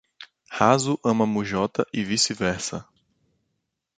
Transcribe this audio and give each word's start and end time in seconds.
Haso 0.57 0.93
ama 1.09 1.27
Mujota 1.27 1.83
e 1.93 2.01
vice-versa. 2.09 2.77